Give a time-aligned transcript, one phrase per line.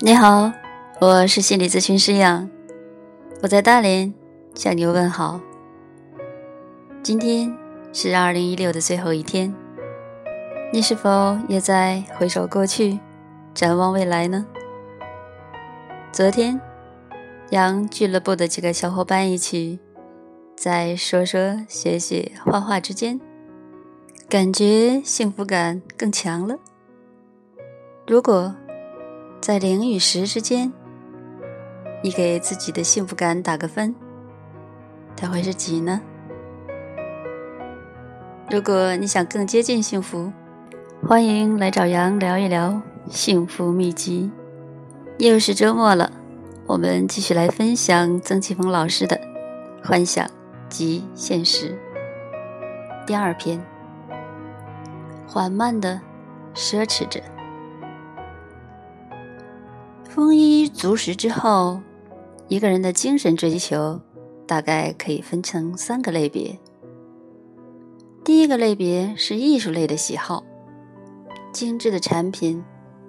[0.00, 0.52] 你好，
[1.00, 2.48] 我是心理咨询师杨，
[3.42, 4.14] 我在大连
[4.54, 5.40] 向你问好。
[7.02, 7.52] 今天
[7.92, 9.52] 是二零一六的最后一天，
[10.72, 13.00] 你是否也在回首过去，
[13.52, 14.46] 展望未来呢？
[16.12, 16.60] 昨天，
[17.50, 19.80] 杨俱乐部的几个小伙伴一起
[20.56, 23.20] 在说说、写写、画画之间，
[24.28, 26.54] 感觉幸福感更强了。
[28.06, 28.54] 如果
[29.40, 30.72] 在零与十之间，
[32.02, 33.94] 你给自己的幸福感打个分，
[35.16, 36.00] 它会是几呢？
[38.50, 40.32] 如果你想更接近幸福，
[41.06, 44.30] 欢迎来找杨聊一聊幸福秘籍。
[45.18, 46.12] 又是周末了，
[46.66, 49.16] 我们继续来分享曾奇峰老师的
[49.86, 50.28] 《幻想
[50.68, 51.70] 及现实》
[53.06, 53.60] 第二篇：
[55.26, 56.00] 缓慢的
[56.54, 57.20] 奢侈着。
[60.18, 61.80] 丰衣足食之后，
[62.48, 64.00] 一个人的精神追求
[64.48, 66.58] 大概可以分成三个类别。
[68.24, 70.42] 第一个类别是艺术类的喜好，
[71.52, 72.64] 精致的产品，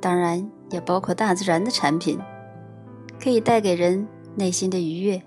[0.00, 2.18] 当然也包括大自然的产品，
[3.20, 5.22] 可以带给人内心的愉悦。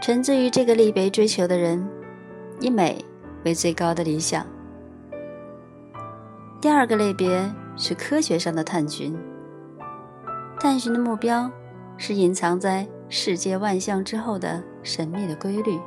[0.00, 1.86] 沉醉于这个类别追求的人，
[2.62, 3.04] 以美
[3.44, 4.46] 为最高的理想。
[6.62, 7.46] 第二个类别
[7.76, 9.14] 是科学上的探寻。
[10.58, 11.50] 探寻的目标
[11.98, 15.78] 是隐藏在世界万象之后的神秘的规律。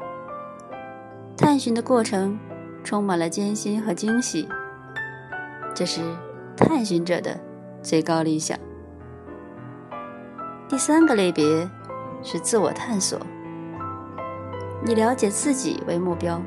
[1.35, 2.37] 探寻的过程
[2.83, 4.47] 充满了艰辛和惊喜，
[5.73, 6.01] 这是
[6.55, 7.39] 探寻者的
[7.81, 8.57] 最高理想。
[10.67, 11.67] 第三个类别
[12.21, 13.19] 是自我探索，
[14.85, 16.41] 以了解自己为目标，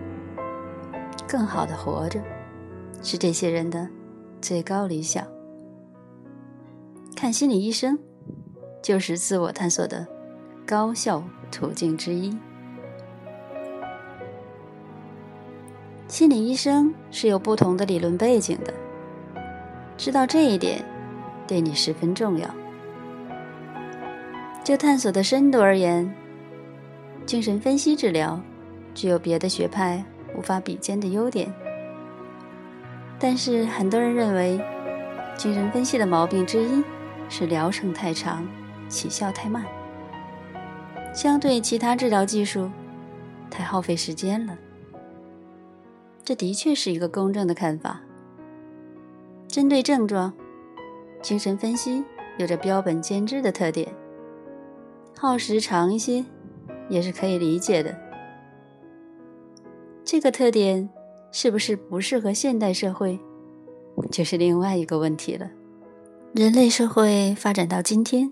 [1.27, 2.21] 更好的活着，
[3.03, 3.89] 是这些人的
[4.41, 5.27] 最高理想。
[7.16, 7.99] 看心理医生。
[8.82, 10.06] 就是自我探索的
[10.66, 12.37] 高效途径之一。
[16.09, 18.75] 心理医生是有不同的理论背景的，
[19.97, 20.84] 知道这一点
[21.47, 22.47] 对你十分重要。
[24.62, 26.12] 就探索的深度而言，
[27.25, 28.38] 精神分析治疗
[28.94, 30.04] 具有别的学派
[30.37, 31.50] 无法比肩的优点。
[33.19, 34.60] 但是很多人认为，
[35.37, 36.84] 精神分析的毛病之一
[37.28, 38.47] 是疗程太长。
[38.92, 39.64] 起效太慢，
[41.14, 42.70] 相对其他治疗技术，
[43.50, 44.56] 太耗费时间了。
[46.22, 48.03] 这的确是一个公正的看法。
[49.48, 50.32] 针对症状，
[51.22, 52.04] 精神分析
[52.36, 53.88] 有着标本兼治的特点，
[55.19, 56.24] 耗时长一些，
[56.91, 57.98] 也是可以理解的。
[60.04, 60.88] 这个特点
[61.32, 63.19] 是不是不适合现代社会，
[64.10, 65.50] 就是另外一个问题了。
[66.34, 68.30] 人类社会发展到今天。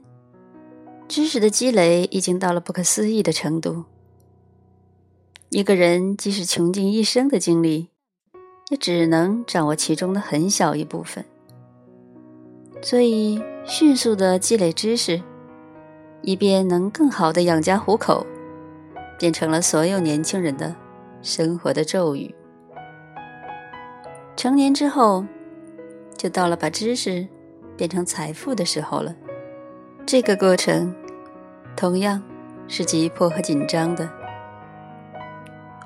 [1.10, 3.86] 知识的积累已经到了不可思议的程度。
[5.48, 7.88] 一个人即使穷尽一生的精力，
[8.70, 11.24] 也只能掌握其中的很小一部分。
[12.80, 15.20] 所以，迅速的积累知识，
[16.22, 18.24] 以便能更好的养家糊口，
[19.18, 20.76] 变成了所有年轻人的
[21.22, 22.32] 生活的咒语。
[24.36, 25.24] 成年之后，
[26.16, 27.26] 就到了把知识
[27.76, 29.12] 变成财富的时候了。
[30.10, 30.92] 这个过程。
[31.76, 32.20] 同样
[32.66, 34.10] 是急迫和紧张的。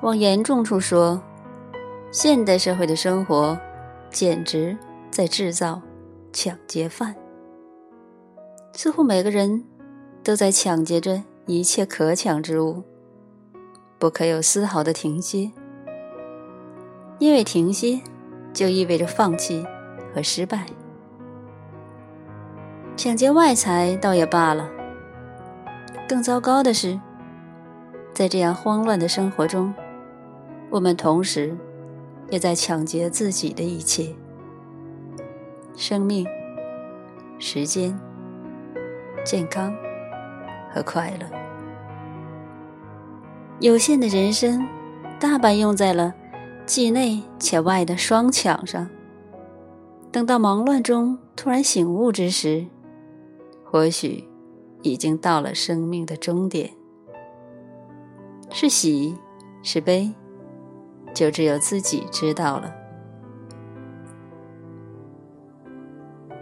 [0.01, 1.23] 往严重处说，
[2.11, 3.59] 现代社会的生活
[4.11, 4.75] 简直
[5.11, 5.83] 在制造
[6.33, 7.15] 抢劫犯。
[8.73, 9.63] 似乎每个人
[10.23, 12.83] 都在抢劫着一切可抢之物，
[13.99, 15.51] 不可有丝毫的停歇。
[17.19, 18.01] 因为停歇
[18.55, 19.67] 就意味着放弃
[20.15, 20.65] 和失败。
[22.97, 24.71] 抢劫外财倒也罢了。
[26.09, 26.99] 更糟糕的是，
[28.13, 29.75] 在这样慌乱的生活中，
[30.71, 31.57] 我们同时
[32.31, 34.15] 也在抢劫自己的一切：
[35.77, 36.27] 生命、
[37.39, 37.99] 时间、
[39.25, 39.75] 健康
[40.73, 41.27] 和快乐。
[43.61, 44.67] 有限的人生，
[45.19, 46.15] 大半用在了
[46.65, 48.89] 既内且外的双抢上。
[50.13, 52.67] 等到忙乱中突然醒悟之时，
[53.75, 54.23] 或许……
[54.83, 56.71] 已经到了生命的终点，
[58.53, 59.19] 是喜
[59.65, 60.13] 是悲，
[61.13, 62.73] 就只有自己知道了。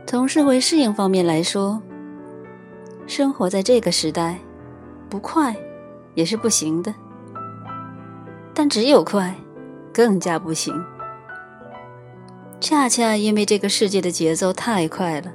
[0.06, 1.80] 从社会适应方面来说，
[3.06, 4.38] 生活在这个时代，
[5.08, 5.56] 不快
[6.14, 6.92] 也是不行的。
[8.52, 9.34] 但只有快，
[9.94, 10.74] 更加不行。
[12.60, 15.32] 恰恰因为这个世界的节奏太快了，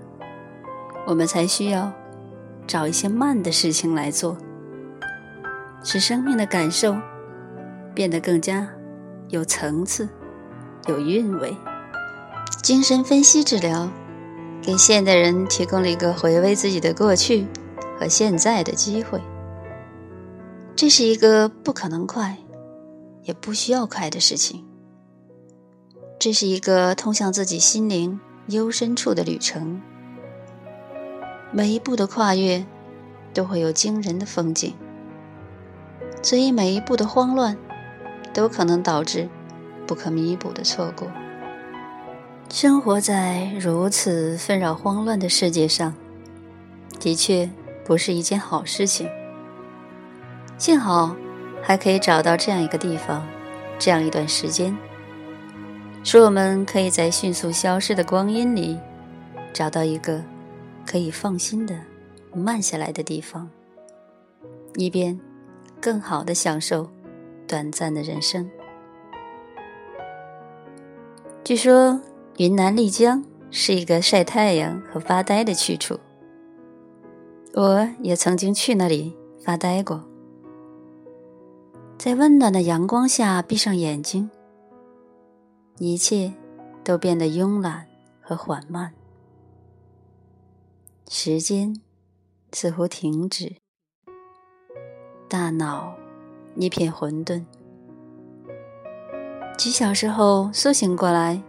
[1.08, 1.90] 我们才需要
[2.68, 4.38] 找一些慢的事情来做，
[5.82, 6.98] 使生命的感受
[7.96, 8.68] 变得更加
[9.30, 10.10] 有层次、
[10.88, 11.56] 有韵味。
[12.62, 13.90] 精神分析治疗
[14.62, 17.48] 给现代人提供了一个回味自己的过去
[17.98, 19.22] 和现在的机会。
[20.76, 22.38] 这是一个不可能快，
[23.24, 24.66] 也不需要快的事情。
[26.20, 29.82] 这是一个通向自己心灵幽深处的旅程。
[31.52, 32.66] 每一步的跨越，
[33.34, 34.74] 都会有惊人的风景，
[36.22, 37.58] 所以每一步的慌乱，
[38.34, 39.30] 都可能导致
[39.86, 41.08] 不可弥补的错过。
[42.50, 45.94] 生活在如此纷扰慌乱的世界上，
[47.00, 47.50] 的确
[47.86, 49.10] 不是一件好事情。
[50.58, 51.16] 幸好，
[51.62, 53.26] 还可以找到这样一个地方，
[53.78, 54.78] 这样一段时间，
[56.04, 58.80] 使我们可以在迅速消失的光阴里，
[59.54, 60.24] 找到一个
[60.88, 61.78] 可以放心的
[62.34, 63.50] 慢下来的地方，
[64.76, 65.20] 以便
[65.82, 66.90] 更好的享受
[67.46, 68.50] 短暂的人生。
[71.44, 72.00] 据说，
[72.38, 76.00] 云南丽江是一个晒太阳和发呆的去处，
[77.54, 80.04] 我也曾经去那里发呆过。
[81.98, 84.30] 在温暖的阳光下，闭上眼睛，
[85.80, 86.32] 一切
[86.84, 87.88] 都变得慵懒
[88.22, 88.94] 和缓慢，
[91.10, 91.74] 时间
[92.52, 93.56] 似乎停止，
[95.30, 95.96] 大脑
[96.58, 97.46] 一片混沌。
[99.58, 101.42] 几小时后苏醒过来，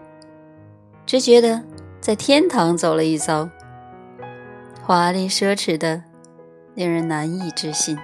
[1.05, 1.65] 只觉得
[2.01, 3.51] 在天堂走了一遭，
[4.81, 6.05] 华丽奢侈的，
[6.75, 7.99] 令人难以置信。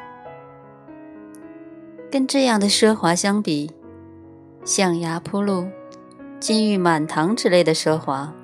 [2.11, 3.71] 跟这样的奢华相比，
[4.65, 5.69] 象牙铺路、
[6.41, 8.35] 金玉满堂之类的奢华，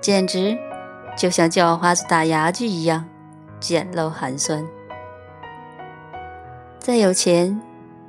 [0.00, 0.56] 简直
[1.16, 3.04] 就像叫花子打牙祭一样
[3.60, 4.64] 简陋寒酸。
[6.78, 7.60] 在有钱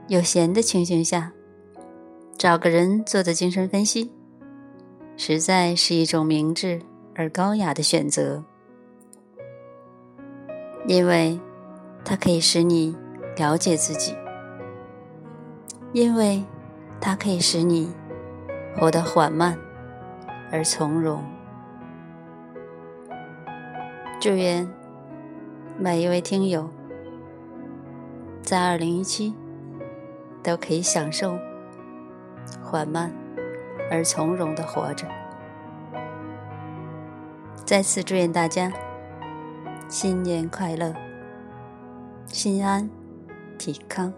[0.08, 1.32] 有闲的情形下，
[2.38, 4.12] 找个人做的精神分析，
[5.18, 6.82] 实在是一种明智
[7.16, 8.44] 而高雅的选择，
[10.88, 11.40] 因为
[12.04, 12.96] 它可以使你
[13.38, 14.16] 了解自己。
[15.94, 16.44] 因为
[17.00, 17.90] 它可以使你
[18.76, 19.58] 活得缓慢
[20.52, 21.24] 而从容。
[24.20, 24.68] 祝愿
[25.78, 26.68] 每一位听友
[28.42, 29.36] 在二零一七
[30.42, 31.38] 都可以享受
[32.64, 33.12] 缓慢
[33.92, 35.06] 而从容的活着。
[37.66, 38.72] 再次祝愿大家
[39.88, 40.94] 新年快乐，
[42.26, 42.90] 心安
[43.60, 44.12] 体康。